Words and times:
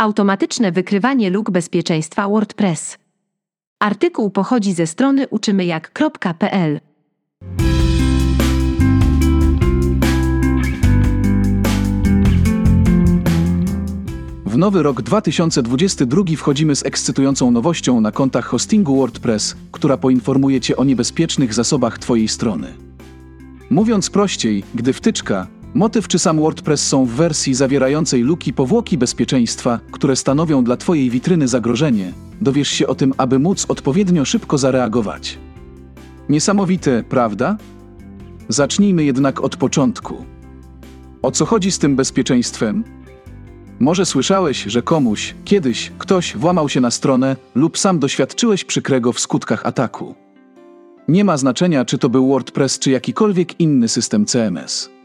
Automatyczne 0.00 0.72
wykrywanie 0.72 1.30
luk 1.30 1.50
bezpieczeństwa 1.50 2.28
WordPress. 2.28 2.98
Artykuł 3.78 4.30
pochodzi 4.30 4.72
ze 4.72 4.86
strony 4.86 5.28
uczymyjak.pl. 5.28 6.80
W 14.46 14.56
nowy 14.56 14.82
rok 14.82 15.02
2022 15.02 16.22
wchodzimy 16.36 16.76
z 16.76 16.86
ekscytującą 16.86 17.50
nowością 17.50 18.00
na 18.00 18.12
kontach 18.12 18.44
hostingu 18.44 18.96
WordPress, 18.96 19.56
która 19.72 19.96
poinformuje 19.96 20.60
Cię 20.60 20.76
o 20.76 20.84
niebezpiecznych 20.84 21.54
zasobach 21.54 21.98
Twojej 21.98 22.28
strony. 22.28 22.74
Mówiąc 23.70 24.10
prościej, 24.10 24.64
gdy 24.74 24.92
wtyczka, 24.92 25.46
motyw 25.74 26.08
czy 26.08 26.18
sam 26.18 26.40
WordPress 26.40 26.88
są 26.88 27.04
w 27.04 27.10
wersji 27.10 27.54
zawierającej 27.54 28.22
luki 28.22 28.52
powłoki 28.52 28.98
bezpieczeństwa, 28.98 29.80
które 29.90 30.16
stanowią 30.16 30.64
dla 30.64 30.76
Twojej 30.76 31.10
witryny 31.10 31.48
zagrożenie, 31.48 32.12
dowiesz 32.40 32.68
się 32.68 32.86
o 32.86 32.94
tym, 32.94 33.14
aby 33.16 33.38
móc 33.38 33.66
odpowiednio 33.68 34.24
szybko 34.24 34.58
zareagować. 34.58 35.38
Niesamowite, 36.28 37.04
prawda? 37.08 37.56
Zacznijmy 38.48 39.04
jednak 39.04 39.40
od 39.40 39.56
początku. 39.56 40.24
O 41.22 41.30
co 41.30 41.46
chodzi 41.46 41.70
z 41.70 41.78
tym 41.78 41.96
bezpieczeństwem? 41.96 42.84
Może 43.80 44.06
słyszałeś, 44.06 44.64
że 44.64 44.82
komuś, 44.82 45.34
kiedyś, 45.44 45.92
ktoś 45.98 46.36
włamał 46.36 46.68
się 46.68 46.80
na 46.80 46.90
stronę 46.90 47.36
lub 47.54 47.78
sam 47.78 47.98
doświadczyłeś 47.98 48.64
przykrego 48.64 49.12
w 49.12 49.20
skutkach 49.20 49.66
ataku. 49.66 50.14
Nie 51.08 51.24
ma 51.24 51.36
znaczenia, 51.36 51.84
czy 51.84 51.98
to 51.98 52.08
był 52.08 52.28
WordPress, 52.28 52.78
czy 52.78 52.90
jakikolwiek 52.90 53.60
inny 53.60 53.88
system 53.88 54.26
CMS. 54.26 54.99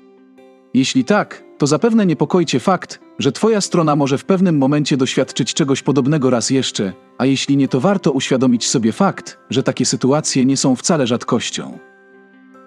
Jeśli 0.75 1.03
tak, 1.03 1.43
to 1.57 1.67
zapewne 1.67 2.05
niepokoi 2.05 2.45
Cię 2.45 2.59
fakt, 2.59 2.99
że 3.19 3.31
Twoja 3.31 3.61
strona 3.61 3.95
może 3.95 4.17
w 4.17 4.25
pewnym 4.25 4.57
momencie 4.57 4.97
doświadczyć 4.97 5.53
czegoś 5.53 5.81
podobnego 5.81 6.29
raz 6.29 6.49
jeszcze, 6.49 6.93
a 7.17 7.25
jeśli 7.25 7.57
nie, 7.57 7.67
to 7.67 7.79
warto 7.79 8.11
uświadomić 8.11 8.67
sobie 8.67 8.91
fakt, 8.91 9.37
że 9.49 9.63
takie 9.63 9.85
sytuacje 9.85 10.45
nie 10.45 10.57
są 10.57 10.75
wcale 10.75 11.07
rzadkością. 11.07 11.79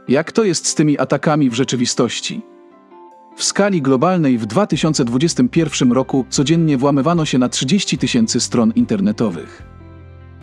Jak 0.08 0.32
to 0.32 0.44
jest 0.44 0.66
z 0.66 0.74
tymi 0.74 0.98
atakami 0.98 1.50
w 1.50 1.54
rzeczywistości? 1.54 2.42
W 3.36 3.44
skali 3.44 3.82
globalnej 3.82 4.38
w 4.38 4.46
2021 4.46 5.92
roku 5.92 6.24
codziennie 6.30 6.76
włamywano 6.76 7.24
się 7.24 7.38
na 7.38 7.48
30 7.48 7.98
tysięcy 7.98 8.40
stron 8.40 8.72
internetowych. 8.76 9.62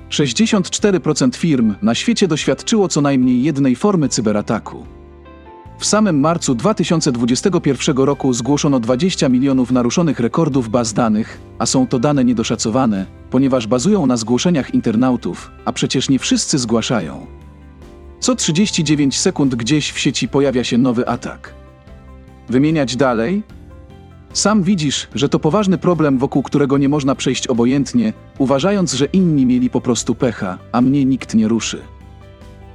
64% 0.09 1.35
firm 1.35 1.75
na 1.81 1.95
świecie 1.95 2.27
doświadczyło 2.27 2.87
co 2.87 3.01
najmniej 3.01 3.43
jednej 3.43 3.75
formy 3.75 4.09
cyberataku. 4.09 4.85
W 5.79 5.85
samym 5.85 6.19
marcu 6.19 6.55
2021 6.55 7.97
roku 7.97 8.33
zgłoszono 8.33 8.79
20 8.79 9.29
milionów 9.29 9.71
naruszonych 9.71 10.19
rekordów 10.19 10.69
baz 10.69 10.93
danych, 10.93 11.39
a 11.59 11.65
są 11.65 11.87
to 11.87 11.99
dane 11.99 12.25
niedoszacowane, 12.25 13.05
ponieważ 13.29 13.67
bazują 13.67 14.05
na 14.05 14.17
zgłoszeniach 14.17 14.73
internautów, 14.73 15.51
a 15.65 15.71
przecież 15.73 16.09
nie 16.09 16.19
wszyscy 16.19 16.57
zgłaszają. 16.57 17.25
Co 18.19 18.35
39 18.35 19.19
sekund 19.19 19.55
gdzieś 19.55 19.91
w 19.91 19.99
sieci 19.99 20.27
pojawia 20.27 20.63
się 20.63 20.77
nowy 20.77 21.07
atak. 21.07 21.53
Wymieniać 22.49 22.95
dalej? 22.95 23.43
Sam 24.33 24.63
widzisz, 24.63 25.07
że 25.15 25.29
to 25.29 25.39
poważny 25.39 25.77
problem, 25.77 26.17
wokół 26.17 26.43
którego 26.43 26.77
nie 26.77 26.89
można 26.89 27.15
przejść 27.15 27.47
obojętnie, 27.47 28.13
uważając, 28.37 28.93
że 28.93 29.05
inni 29.05 29.45
mieli 29.45 29.69
po 29.69 29.81
prostu 29.81 30.15
pecha, 30.15 30.57
a 30.71 30.81
mnie 30.81 31.05
nikt 31.05 31.35
nie 31.35 31.47
ruszy. 31.47 31.81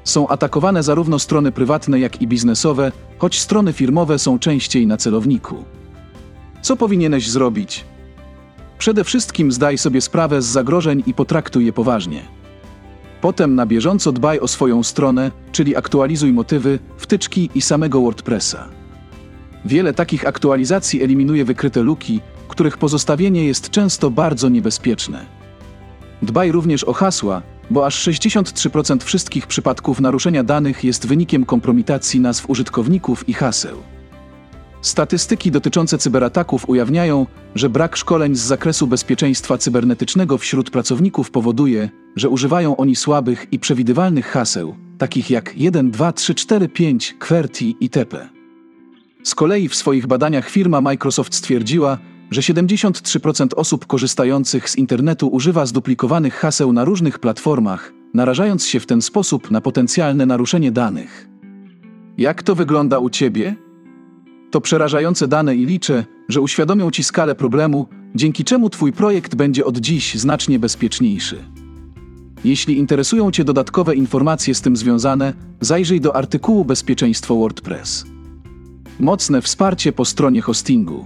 Są 0.04 0.28
atakowane 0.28 0.82
zarówno 0.82 1.18
strony 1.18 1.52
prywatne, 1.52 2.00
jak 2.00 2.22
i 2.22 2.26
biznesowe, 2.26 2.92
choć 3.18 3.40
strony 3.40 3.72
firmowe 3.72 4.18
są 4.18 4.38
częściej 4.38 4.86
na 4.86 4.96
celowniku. 4.96 5.64
Co 6.62 6.76
powinieneś 6.76 7.30
zrobić? 7.30 7.84
Przede 8.78 9.04
wszystkim 9.04 9.52
zdaj 9.52 9.78
sobie 9.78 10.00
sprawę 10.00 10.42
z 10.42 10.46
zagrożeń 10.46 11.02
i 11.06 11.14
potraktuj 11.14 11.66
je 11.66 11.72
poważnie. 11.72 12.22
Potem 13.20 13.54
na 13.54 13.66
bieżąco 13.66 14.12
dbaj 14.12 14.40
o 14.40 14.48
swoją 14.48 14.82
stronę, 14.82 15.30
czyli 15.52 15.76
aktualizuj 15.76 16.32
motywy, 16.32 16.78
wtyczki 16.96 17.50
i 17.54 17.62
samego 17.62 18.00
WordPressa. 18.00 18.68
Wiele 19.64 19.94
takich 19.94 20.26
aktualizacji 20.26 21.02
eliminuje 21.02 21.44
wykryte 21.44 21.82
luki, 21.82 22.20
których 22.48 22.78
pozostawienie 22.78 23.44
jest 23.44 23.70
często 23.70 24.10
bardzo 24.10 24.48
niebezpieczne. 24.48 25.26
Dbaj 26.22 26.52
również 26.52 26.84
o 26.84 26.92
hasła, 26.92 27.42
bo 27.70 27.86
aż 27.86 28.08
63% 28.08 29.02
wszystkich 29.04 29.46
przypadków 29.46 30.00
naruszenia 30.00 30.44
danych 30.44 30.84
jest 30.84 31.06
wynikiem 31.06 31.44
kompromitacji 31.44 32.20
nazw 32.20 32.50
użytkowników 32.50 33.28
i 33.28 33.32
haseł. 33.32 33.76
Statystyki 34.82 35.50
dotyczące 35.50 35.98
cyberataków 35.98 36.68
ujawniają, 36.68 37.26
że 37.54 37.68
brak 37.70 37.96
szkoleń 37.96 38.34
z 38.34 38.40
zakresu 38.40 38.86
bezpieczeństwa 38.86 39.58
cybernetycznego 39.58 40.38
wśród 40.38 40.70
pracowników 40.70 41.30
powoduje, 41.30 41.90
że 42.16 42.28
używają 42.28 42.76
oni 42.76 42.96
słabych 42.96 43.46
i 43.52 43.58
przewidywalnych 43.58 44.26
haseł, 44.26 44.74
takich 44.98 45.30
jak 45.30 45.56
1, 45.56 45.90
2, 45.90 46.12
3, 46.12 46.34
4, 46.34 46.68
5, 46.68 47.14
QWERTY 47.18 47.64
itp. 47.80 48.28
Z 49.22 49.34
kolei 49.34 49.68
w 49.68 49.74
swoich 49.74 50.06
badaniach 50.06 50.48
firma 50.48 50.80
Microsoft 50.80 51.34
stwierdziła, 51.34 51.98
że 52.30 52.40
73% 52.40 53.48
osób 53.56 53.86
korzystających 53.86 54.70
z 54.70 54.76
internetu 54.76 55.28
używa 55.28 55.66
zduplikowanych 55.66 56.34
haseł 56.34 56.72
na 56.72 56.84
różnych 56.84 57.18
platformach, 57.18 57.92
narażając 58.14 58.66
się 58.66 58.80
w 58.80 58.86
ten 58.86 59.02
sposób 59.02 59.50
na 59.50 59.60
potencjalne 59.60 60.26
naruszenie 60.26 60.72
danych. 60.72 61.28
Jak 62.18 62.42
to 62.42 62.54
wygląda 62.54 62.98
u 62.98 63.10
Ciebie? 63.10 63.56
To 64.50 64.60
przerażające 64.60 65.28
dane 65.28 65.56
i 65.56 65.66
liczę, 65.66 66.04
że 66.28 66.40
uświadomią 66.40 66.90
Ci 66.90 67.04
skalę 67.04 67.34
problemu, 67.34 67.86
dzięki 68.14 68.44
czemu 68.44 68.70
Twój 68.70 68.92
projekt 68.92 69.34
będzie 69.34 69.64
od 69.64 69.78
dziś 69.78 70.14
znacznie 70.14 70.58
bezpieczniejszy. 70.58 71.44
Jeśli 72.44 72.78
interesują 72.78 73.30
Cię 73.30 73.44
dodatkowe 73.44 73.94
informacje 73.94 74.54
z 74.54 74.60
tym 74.60 74.76
związane, 74.76 75.32
zajrzyj 75.60 76.00
do 76.00 76.16
artykułu 76.16 76.64
Bezpieczeństwo 76.64 77.36
WordPress. 77.36 78.04
Mocne 79.00 79.42
wsparcie 79.42 79.92
po 79.92 80.04
stronie 80.04 80.40
hostingu. 80.40 81.04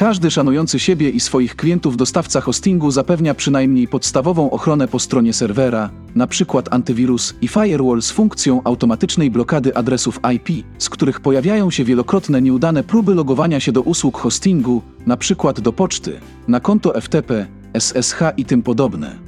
Każdy 0.00 0.30
szanujący 0.30 0.78
siebie 0.78 1.10
i 1.10 1.20
swoich 1.20 1.56
klientów 1.56 1.96
dostawca 1.96 2.40
hostingu 2.40 2.90
zapewnia 2.90 3.34
przynajmniej 3.34 3.88
podstawową 3.88 4.50
ochronę 4.50 4.88
po 4.88 4.98
stronie 4.98 5.32
serwera, 5.32 5.90
np. 6.16 6.62
antywirus 6.70 7.34
i 7.40 7.48
firewall 7.48 8.02
z 8.02 8.10
funkcją 8.10 8.60
automatycznej 8.64 9.30
blokady 9.30 9.76
adresów 9.76 10.20
IP, 10.34 10.66
z 10.78 10.88
których 10.88 11.20
pojawiają 11.20 11.70
się 11.70 11.84
wielokrotne 11.84 12.42
nieudane 12.42 12.84
próby 12.84 13.14
logowania 13.14 13.60
się 13.60 13.72
do 13.72 13.82
usług 13.82 14.18
hostingu, 14.18 14.82
np. 15.06 15.52
do 15.62 15.72
poczty, 15.72 16.20
na 16.48 16.60
konto 16.60 17.00
FTP, 17.00 17.46
SSH 17.78 18.18
i 18.36 18.44
tym 18.44 18.62
podobne. 18.62 19.18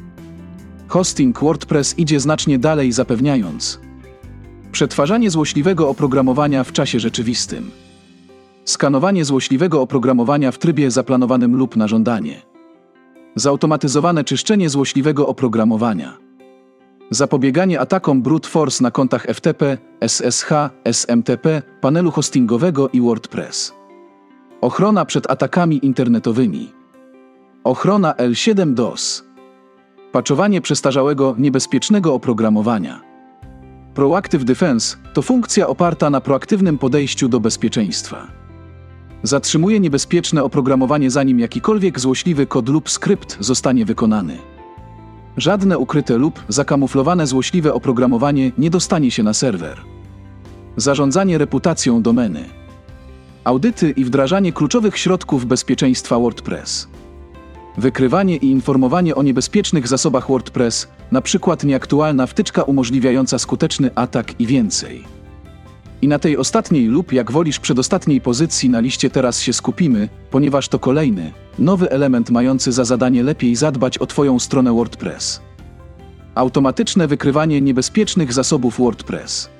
Hosting 0.88 1.40
WordPress 1.40 1.98
idzie 1.98 2.20
znacznie 2.20 2.58
dalej 2.58 2.92
zapewniając 2.92 3.80
przetwarzanie 4.72 5.30
złośliwego 5.30 5.88
oprogramowania 5.88 6.64
w 6.64 6.72
czasie 6.72 7.00
rzeczywistym. 7.00 7.70
Skanowanie 8.64 9.24
złośliwego 9.24 9.82
oprogramowania 9.82 10.52
w 10.52 10.58
trybie 10.58 10.90
zaplanowanym 10.90 11.56
lub 11.56 11.76
na 11.76 11.88
żądanie. 11.88 12.42
Zautomatyzowane 13.34 14.24
czyszczenie 14.24 14.68
złośliwego 14.68 15.28
oprogramowania. 15.28 16.18
Zapobieganie 17.10 17.80
atakom 17.80 18.22
brute 18.22 18.48
force 18.48 18.82
na 18.82 18.90
kontach 18.90 19.26
FTP, 19.26 19.78
SSH, 20.00 20.50
SMTP, 20.84 21.62
panelu 21.80 22.10
hostingowego 22.10 22.88
i 22.88 23.00
WordPress. 23.00 23.74
Ochrona 24.60 25.04
przed 25.04 25.30
atakami 25.30 25.86
internetowymi. 25.86 26.72
Ochrona 27.64 28.12
L7 28.12 28.74
DOS. 28.74 29.24
Paczowanie 30.12 30.60
przestarzałego, 30.60 31.34
niebezpiecznego 31.38 32.14
oprogramowania. 32.14 33.00
Proactive 33.94 34.44
Defense 34.44 34.96
to 35.14 35.22
funkcja 35.22 35.66
oparta 35.66 36.10
na 36.10 36.20
proaktywnym 36.20 36.78
podejściu 36.78 37.28
do 37.28 37.40
bezpieczeństwa. 37.40 38.41
Zatrzymuje 39.22 39.80
niebezpieczne 39.80 40.44
oprogramowanie 40.44 41.10
zanim 41.10 41.40
jakikolwiek 41.40 42.00
złośliwy 42.00 42.46
kod 42.46 42.68
lub 42.68 42.90
skrypt 42.90 43.36
zostanie 43.40 43.84
wykonany. 43.84 44.38
Żadne 45.36 45.78
ukryte 45.78 46.16
lub 46.18 46.42
zakamuflowane 46.48 47.26
złośliwe 47.26 47.74
oprogramowanie 47.74 48.52
nie 48.58 48.70
dostanie 48.70 49.10
się 49.10 49.22
na 49.22 49.34
serwer. 49.34 49.80
Zarządzanie 50.76 51.38
reputacją 51.38 52.02
domeny. 52.02 52.44
Audyty 53.44 53.90
i 53.90 54.04
wdrażanie 54.04 54.52
kluczowych 54.52 54.98
środków 54.98 55.46
bezpieczeństwa 55.46 56.18
WordPress. 56.18 56.88
Wykrywanie 57.78 58.36
i 58.36 58.50
informowanie 58.50 59.14
o 59.14 59.22
niebezpiecznych 59.22 59.88
zasobach 59.88 60.28
WordPress, 60.28 60.88
np. 61.12 61.56
nieaktualna 61.64 62.26
wtyczka 62.26 62.62
umożliwiająca 62.62 63.38
skuteczny 63.38 63.90
atak 63.94 64.40
i 64.40 64.46
więcej. 64.46 65.21
I 66.02 66.08
na 66.08 66.18
tej 66.18 66.36
ostatniej 66.36 66.86
lub 66.86 67.12
jak 67.12 67.32
wolisz 67.32 67.60
przedostatniej 67.60 68.20
pozycji 68.20 68.70
na 68.70 68.80
liście 68.80 69.10
teraz 69.10 69.40
się 69.40 69.52
skupimy, 69.52 70.08
ponieważ 70.30 70.68
to 70.68 70.78
kolejny, 70.78 71.32
nowy 71.58 71.90
element 71.90 72.30
mający 72.30 72.72
za 72.72 72.84
zadanie 72.84 73.22
lepiej 73.22 73.56
zadbać 73.56 73.98
o 73.98 74.06
Twoją 74.06 74.38
stronę 74.38 74.72
WordPress. 74.72 75.40
Automatyczne 76.34 77.06
wykrywanie 77.06 77.60
niebezpiecznych 77.60 78.32
zasobów 78.32 78.78
WordPress. 78.78 79.50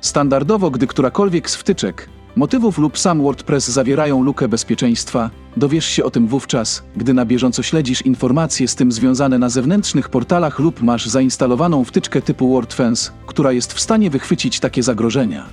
Standardowo, 0.00 0.70
gdy 0.70 0.86
którakolwiek 0.86 1.50
z 1.50 1.56
wtyczek, 1.56 2.08
motywów 2.36 2.78
lub 2.78 2.98
sam 2.98 3.22
WordPress 3.22 3.68
zawierają 3.68 4.22
lukę 4.22 4.48
bezpieczeństwa, 4.48 5.30
dowiesz 5.56 5.86
się 5.86 6.04
o 6.04 6.10
tym 6.10 6.26
wówczas, 6.26 6.82
gdy 6.96 7.14
na 7.14 7.24
bieżąco 7.24 7.62
śledzisz 7.62 8.02
informacje 8.02 8.68
z 8.68 8.74
tym 8.74 8.92
związane 8.92 9.38
na 9.38 9.48
zewnętrznych 9.48 10.08
portalach 10.08 10.58
lub 10.58 10.82
masz 10.82 11.06
zainstalowaną 11.06 11.84
wtyczkę 11.84 12.22
typu 12.22 12.52
WordFence, 12.52 13.10
która 13.26 13.52
jest 13.52 13.72
w 13.72 13.80
stanie 13.80 14.10
wychwycić 14.10 14.60
takie 14.60 14.82
zagrożenia. 14.82 15.46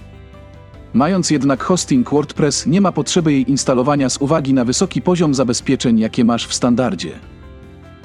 Mając 0.93 1.31
jednak 1.31 1.63
hosting 1.63 2.09
WordPress, 2.09 2.65
nie 2.65 2.81
ma 2.81 2.91
potrzeby 2.91 3.31
jej 3.31 3.51
instalowania 3.51 4.09
z 4.09 4.21
uwagi 4.21 4.53
na 4.53 4.65
wysoki 4.65 5.01
poziom 5.01 5.33
zabezpieczeń, 5.33 5.99
jakie 5.99 6.25
masz 6.25 6.47
w 6.47 6.53
standardzie. 6.53 7.11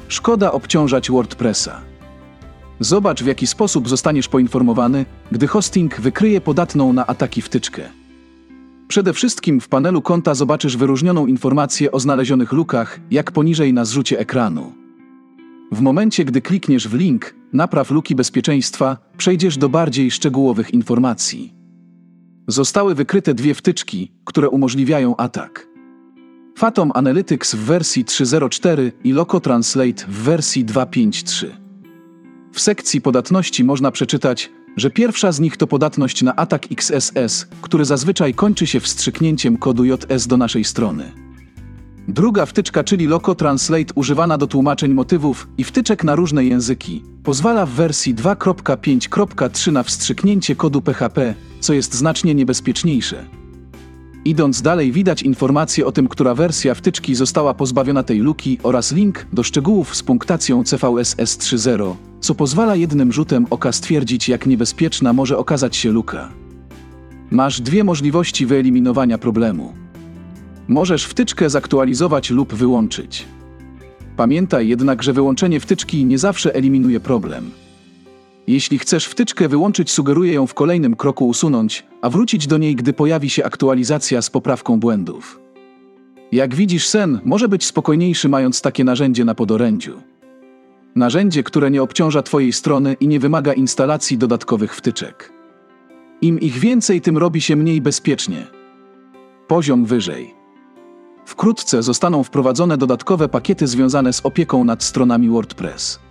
Szkoda 0.09 0.53
obciążać 0.53 1.11
WordPressa. 1.11 1.81
Zobacz, 2.81 3.23
w 3.23 3.27
jaki 3.27 3.47
sposób 3.47 3.89
zostaniesz 3.89 4.29
poinformowany, 4.29 5.07
gdy 5.33 5.47
hosting 5.47 6.01
wykryje 6.01 6.41
podatną 6.41 6.93
na 6.93 7.07
ataki 7.07 7.43
wtyczkę. 7.43 8.04
Przede 8.89 9.13
wszystkim 9.13 9.61
w 9.61 9.69
panelu 9.69 10.03
konta 10.03 10.35
zobaczysz 10.35 10.77
wyróżnioną 10.77 11.27
informację 11.27 11.93
o 11.93 12.01
znalezionych 12.01 12.53
lukach, 12.53 13.01
jak 13.11 13.33
poniżej 13.33 13.73
na 13.73 13.85
zrzucie 13.85 14.19
ekranu. 14.19 14.73
W 15.73 15.81
momencie, 15.81 16.25
gdy 16.25 16.41
klikniesz 16.41 16.89
w 16.89 16.95
link 16.95 17.35
Napraw 17.53 17.91
luki 17.91 18.15
bezpieczeństwa, 18.15 18.97
przejdziesz 19.17 19.59
do 19.59 19.69
bardziej 19.69 20.11
szczegółowych 20.11 20.75
informacji. 20.75 21.55
Zostały 22.49 22.95
wykryte 22.95 23.35
dwie 23.35 23.55
wtyczki, 23.55 24.13
które 24.25 24.49
umożliwiają 24.49 25.17
atak. 25.17 25.69
Phantom 26.59 26.93
Analytics 26.95 27.55
w 27.55 27.59
wersji 27.59 28.05
3.0.4 28.05 28.93
i 29.05 29.13
Loco 29.13 29.41
Translate 29.41 30.05
w 30.09 30.23
wersji 30.23 30.65
2.5.3. 30.65 31.47
W 32.53 32.61
sekcji 32.61 33.01
podatności 33.01 33.65
można 33.65 33.91
przeczytać, 33.91 34.51
że 34.77 34.91
pierwsza 34.91 35.33
z 35.33 35.41
nich 35.41 35.57
to 35.57 35.67
podatność 35.67 36.23
na 36.23 36.37
atak 36.37 36.67
XSS, 36.73 37.47
który 37.63 37.85
zazwyczaj 37.85 38.35
kończy 38.35 38.67
się 38.67 38.81
wstrzyknięciem 38.81 39.57
kodu 39.57 39.85
JS 39.85 40.27
do 40.27 40.37
naszej 40.37 40.65
strony. 40.65 41.13
Druga 42.09 42.47
wtyczka, 42.47 42.85
czyli 42.85 43.07
Loco 43.07 43.35
Translate, 43.35 43.95
używana 43.95 44.39
do 44.39 44.47
tłumaczeń 44.47 44.93
motywów 44.93 45.49
i 45.59 45.65
wtyczek 45.65 46.05
na 46.05 46.15
różne 46.15 46.45
języki, 46.45 47.03
pozwala 47.23 47.67
w 47.67 47.71
wersji 47.71 48.15
2.5.3 48.15 49.73
na 49.73 49.83
wstrzyknięcie 49.83 50.57
kodu 50.57 50.81
PHP, 50.83 51.35
co 51.61 51.73
jest 51.73 51.95
znacznie 51.95 52.35
niebezpieczniejsze. 52.35 53.44
Idąc 54.25 54.63
dalej, 54.63 54.93
widać 54.93 55.23
informacje 55.23 55.87
o 55.87 55.93
tym, 55.93 56.09
która 56.09 56.35
wersja 56.35 56.75
wtyczki 56.75 57.15
została 57.15 57.55
pozbawiona 57.55 58.03
tej 58.03 58.19
luki 58.19 58.59
oraz 58.63 58.93
link 58.93 59.27
do 59.33 59.43
szczegółów 59.43 59.97
z 59.97 60.03
punktacją 60.03 60.65
CVSS 60.65 61.39
3.0, 61.39 61.95
co 62.21 62.35
pozwala 62.35 62.77
jednym 62.77 63.13
rzutem 63.13 63.47
oka 63.51 63.73
stwierdzić, 63.73 64.29
jak 64.29 64.47
niebezpieczna 64.47 65.13
może 65.13 65.39
okazać 65.39 65.77
się 65.77 65.91
luka. 65.91 66.29
Masz 67.31 67.61
dwie 67.61 67.85
możliwości 67.85 68.47
wyeliminowania 68.47 69.19
problemu. 69.19 69.73
Możesz 70.69 71.05
wtyczkę 71.05 71.51
zaktualizować 71.51 72.31
lub 72.31 72.55
wyłączyć. 72.55 73.25
Pamiętaj 74.17 74.69
jednak, 74.69 75.03
że 75.03 75.13
wyłączenie 75.13 75.61
wtyczki 75.61 76.05
nie 76.05 76.19
zawsze 76.19 76.55
eliminuje 76.55 77.01
problem. 77.01 77.51
Jeśli 78.47 78.79
chcesz 78.79 79.07
wtyczkę 79.07 79.49
wyłączyć, 79.49 79.91
sugeruję 79.91 80.33
ją 80.33 80.47
w 80.47 80.55
kolejnym 80.55 80.97
kroku 80.97 81.29
usunąć, 81.29 81.87
a 82.03 82.11
wrócić 82.11 82.47
do 82.47 82.59
niej, 82.59 82.77
gdy 82.77 82.93
pojawi 82.93 83.31
się 83.31 83.45
aktualizacja 83.45 84.23
z 84.23 84.31
poprawką 84.31 84.81
błędów. 84.81 85.41
Jak 86.33 86.55
widzisz, 86.55 86.89
sen 86.89 87.21
może 87.25 87.49
być 87.49 87.65
spokojniejszy, 87.65 88.29
mając 88.29 88.63
takie 88.63 88.85
narzędzie 88.85 89.25
na 89.25 89.35
podorędziu. 89.35 90.03
Narzędzie, 90.97 91.43
które 91.43 91.71
nie 91.71 91.83
obciąża 91.83 92.23
Twojej 92.23 92.53
strony 92.53 92.97
i 93.01 93.09
nie 93.09 93.21
wymaga 93.21 93.53
instalacji 93.53 94.19
dodatkowych 94.19 94.77
wtyczek. 94.77 95.33
Im 96.21 96.41
ich 96.41 96.59
więcej, 96.59 97.01
tym 97.01 97.19
robi 97.19 97.41
się 97.41 97.57
mniej 97.57 97.81
bezpiecznie. 97.81 98.47
Poziom 99.49 99.85
wyżej. 99.85 100.35
Wkrótce 101.27 101.83
zostaną 101.83 102.25
wprowadzone 102.25 102.79
dodatkowe 102.79 103.29
pakiety 103.29 103.67
związane 103.67 104.13
z 104.13 104.27
opieką 104.27 104.65
nad 104.65 104.83
stronami 104.83 105.29
WordPress. 105.29 106.04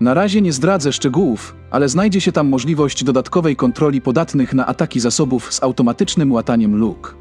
Na 0.00 0.14
razie 0.14 0.40
nie 0.40 0.52
zdradzę 0.52 0.92
szczegółów, 0.92 1.54
ale 1.70 1.88
znajdzie 1.88 2.20
się 2.20 2.32
tam 2.32 2.48
możliwość 2.48 3.04
dodatkowej 3.04 3.56
kontroli 3.56 4.00
podatnych 4.00 4.54
na 4.54 4.66
ataki 4.66 5.00
zasobów 5.00 5.54
z 5.54 5.62
automatycznym 5.62 6.32
łataniem 6.32 6.76
luk. 6.76 7.16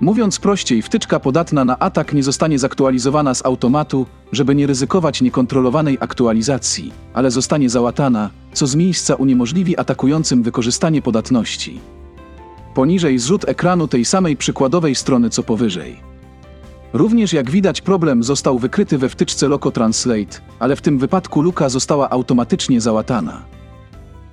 Mówiąc 0.00 0.38
prościej, 0.38 0.82
wtyczka 0.82 1.20
podatna 1.20 1.64
na 1.64 1.78
atak 1.78 2.12
nie 2.12 2.22
zostanie 2.22 2.58
zaktualizowana 2.58 3.34
z 3.34 3.46
automatu, 3.46 4.06
żeby 4.32 4.54
nie 4.54 4.66
ryzykować 4.66 5.22
niekontrolowanej 5.22 5.98
aktualizacji, 6.00 6.92
ale 7.14 7.30
zostanie 7.30 7.70
załatana, 7.70 8.30
co 8.52 8.66
z 8.66 8.74
miejsca 8.74 9.14
uniemożliwi 9.14 9.78
atakującym 9.78 10.42
wykorzystanie 10.42 11.02
podatności. 11.02 11.80
Poniżej 12.74 13.18
zrzut 13.18 13.48
ekranu 13.48 13.88
tej 13.88 14.04
samej 14.04 14.36
przykładowej 14.36 14.94
strony 14.94 15.30
co 15.30 15.42
powyżej. 15.42 16.09
Również 16.92 17.32
jak 17.32 17.50
widać 17.50 17.80
problem 17.80 18.22
został 18.22 18.58
wykryty 18.58 18.98
we 18.98 19.08
wtyczce 19.08 19.48
Loco 19.48 19.70
Translate, 19.70 20.40
ale 20.58 20.76
w 20.76 20.80
tym 20.80 20.98
wypadku 20.98 21.42
luka 21.42 21.68
została 21.68 22.10
automatycznie 22.10 22.80
załatana. 22.80 23.42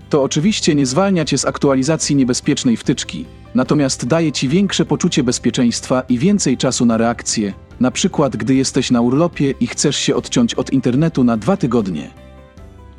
To 0.10 0.24
oczywiście 0.24 0.76
nie 0.76 0.86
zwalnia 0.86 1.26
cię 1.26 1.38
z 1.38 1.46
aktualizacji 1.46 2.16
niebezpiecznej 2.16 2.78
wtyczki, 2.78 3.26
natomiast 3.56 4.08
daje 4.08 4.32
ci 4.32 4.48
większe 4.50 4.86
poczucie 4.86 5.24
bezpieczeństwa 5.24 6.02
i 6.10 6.18
więcej 6.18 6.58
czasu 6.58 6.86
na 6.86 6.98
reakcję, 6.98 7.54
na 7.80 7.92
przykład 7.92 8.38
gdy 8.38 8.56
jesteś 8.56 8.92
na 8.92 9.02
urlopie 9.02 9.54
i 9.60 9.68
chcesz 9.68 9.98
się 9.98 10.16
odciąć 10.16 10.56
od 10.56 10.74
internetu 10.74 11.24
na 11.24 11.38
dwa 11.38 11.58
tygodnie. 11.58 12.10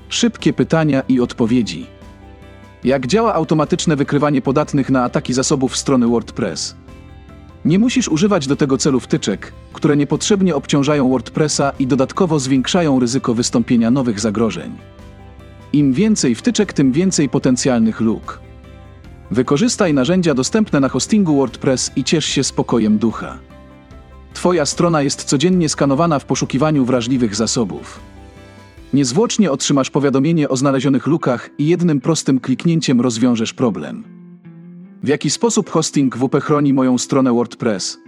Szybkie 0.09 0.53
pytania 0.53 1.03
i 1.09 1.21
odpowiedzi. 1.21 1.87
Jak 2.85 3.07
działa 3.07 3.35
automatyczne 3.35 3.97
wykrywanie 3.97 4.43
podatnych 4.43 4.91
na 4.91 5.05
ataki 5.05 5.33
zasobów 5.33 5.77
strony 5.77 6.07
WordPress? 6.07 6.77
Nie 7.69 7.79
musisz 7.79 8.09
używać 8.09 8.47
do 8.47 8.57
tego 8.57 8.79
celu 8.79 9.01
wtyczek, 9.01 9.53
które 9.73 9.97
niepotrzebnie 9.97 10.57
obciążają 10.57 11.09
WordPressa 11.09 11.73
i 11.79 11.87
dodatkowo 11.87 12.39
zwiększają 12.39 13.01
ryzyko 13.01 13.35
wystąpienia 13.35 13.91
nowych 13.91 14.21
zagrożeń. 14.21 14.79
Im 15.73 15.93
więcej 15.93 16.35
wtyczek, 16.35 16.73
tym 16.73 16.93
więcej 16.93 17.29
potencjalnych 17.29 18.01
luk. 18.01 18.41
Wykorzystaj 19.31 19.95
narzędzia 19.95 20.35
dostępne 20.35 20.81
na 20.81 20.89
hostingu 20.89 21.37
WordPress 21.37 21.91
i 21.97 22.05
ciesz 22.05 22.25
się 22.25 22.45
spokojem 22.45 22.99
ducha. 22.99 23.39
Twoja 24.35 24.67
strona 24.67 25.03
jest 25.03 25.25
codziennie 25.25 25.69
skanowana 25.69 26.19
w 26.19 26.25
poszukiwaniu 26.25 26.85
wrażliwych 26.85 27.35
zasobów. 27.35 28.01
Niezwłocznie 28.93 29.51
otrzymasz 29.51 29.91
powiadomienie 29.91 30.49
o 30.49 30.57
znalezionych 30.57 31.07
lukach 31.07 31.51
i 31.59 31.67
jednym 31.67 32.01
prostym 32.01 32.41
kliknięciem 32.41 33.01
rozwiążesz 33.01 33.55
problem. 33.55 34.18
W 35.03 35.09
jaki 35.09 35.31
sposób 35.31 35.71
hosting 35.71 36.17
WP 36.17 36.41
chroni 36.41 36.73
moją 36.73 36.99
stronę 36.99 37.33
WordPress? 37.33 37.99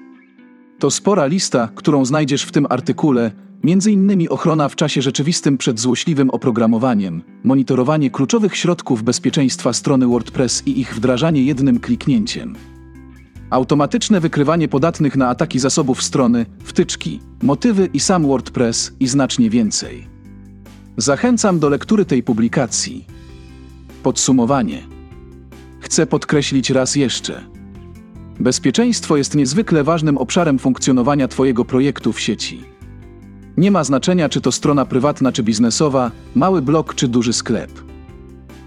To 0.79 0.91
spora 0.91 1.27
lista, 1.27 1.69
którą 1.75 2.05
znajdziesz 2.05 2.43
w 2.43 2.53
tym 2.53 2.67
artykule, 2.71 3.33
m.in. 3.65 4.27
ochrona 4.31 4.69
w 4.69 4.77
czasie 4.77 5.03
rzeczywistym 5.03 5.59
przed 5.59 5.81
złośliwym 5.81 6.31
oprogramowaniem, 6.31 7.23
monitorowanie 7.45 8.11
kluczowych 8.11 8.57
środków 8.57 9.03
bezpieczeństwa 9.03 9.73
strony 9.73 10.07
WordPress 10.07 10.63
i 10.67 10.81
ich 10.81 10.95
wdrażanie 10.95 11.45
jednym 11.45 11.81
kliknięciem. 11.81 12.57
Automatyczne 13.51 14.21
wykrywanie 14.21 14.69
podatnych 14.69 15.17
na 15.17 15.29
ataki 15.29 15.59
zasobów 15.59 16.03
strony, 16.03 16.47
wtyczki, 16.65 17.21
motywy 17.43 17.89
i 17.93 18.01
sam 18.01 18.27
WordPress 18.27 18.93
i 19.01 19.07
znacznie 19.07 19.51
więcej. 19.51 20.07
Zachęcam 20.97 21.59
do 21.59 21.69
lektury 21.69 22.05
tej 22.05 22.23
publikacji. 22.23 23.07
Podsumowanie. 24.03 24.90
Chcę 25.91 26.07
podkreślić 26.07 26.71
raz 26.71 26.97
jeszcze. 26.97 27.45
Bezpieczeństwo 28.41 29.17
jest 29.17 29.35
niezwykle 29.35 29.85
ważnym 29.85 30.19
obszarem 30.19 30.59
funkcjonowania 30.59 31.29
Twojego 31.29 31.65
projektu 31.65 32.13
w 32.13 32.21
sieci. 32.21 32.65
Nie 33.57 33.71
ma 33.71 33.85
znaczenia, 33.85 34.29
czy 34.29 34.41
to 34.41 34.53
strona 34.53 34.85
prywatna 34.85 35.33
czy 35.33 35.43
biznesowa, 35.43 36.11
mały 36.35 36.63
blog 36.63 36.95
czy 36.95 37.09
duży 37.09 37.33
sklep. 37.33 37.71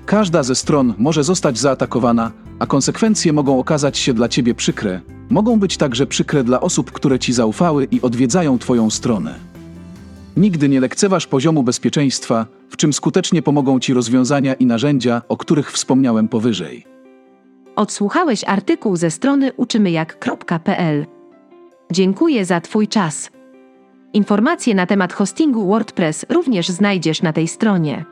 Każda 0.05 0.43
ze 0.43 0.55
stron 0.55 0.93
może 0.97 1.23
zostać 1.23 1.59
zaatakowana, 1.59 2.31
a 2.59 2.65
konsekwencje 2.65 3.33
mogą 3.33 3.59
okazać 3.59 3.97
się 3.97 4.13
dla 4.13 4.29
Ciebie 4.29 4.55
przykre. 4.55 5.01
Mogą 5.29 5.59
być 5.59 5.77
także 5.77 6.07
przykre 6.07 6.43
dla 6.43 6.61
osób, 6.61 6.91
które 6.91 7.19
Ci 7.19 7.33
zaufały 7.33 7.87
i 7.91 8.01
odwiedzają 8.01 8.59
Twoją 8.59 8.89
stronę. 8.89 9.39
Nigdy 10.37 10.69
nie 10.69 10.79
lekceważ 10.79 11.27
poziomu 11.27 11.63
bezpieczeństwa, 11.63 12.45
w 12.69 12.77
czym 12.77 12.93
skutecznie 12.93 13.41
pomogą 13.41 13.79
Ci 13.79 13.93
rozwiązania 13.93 14.53
i 14.53 14.65
narzędzia, 14.65 15.21
o 15.29 15.37
których 15.37 15.71
wspomniałem 15.71 16.27
powyżej. 16.27 16.92
Odsłuchałeś 17.75 18.43
artykuł 18.47 18.95
ze 18.95 19.11
strony 19.11 19.53
uczymyjak.pl. 19.53 21.05
Dziękuję 21.91 22.45
za 22.45 22.61
Twój 22.61 22.87
czas. 22.87 23.31
Informacje 24.13 24.75
na 24.75 24.85
temat 24.85 25.13
hostingu 25.13 25.67
WordPress 25.67 26.25
również 26.29 26.69
znajdziesz 26.69 27.21
na 27.21 27.33
tej 27.33 27.47
stronie. 27.47 28.05